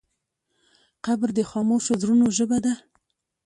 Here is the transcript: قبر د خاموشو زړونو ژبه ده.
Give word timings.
قبر 1.05 1.29
د 1.37 1.39
خاموشو 1.49 1.97
زړونو 2.01 2.25
ژبه 2.37 2.57
ده. 2.65 2.73